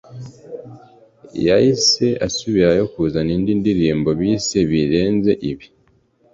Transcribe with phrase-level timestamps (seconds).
[1.45, 5.67] yahise asubirayo kuzana indi ndirimbo bise ‘Birenze ibi’